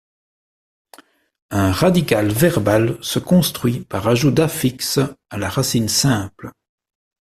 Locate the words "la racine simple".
5.37-6.53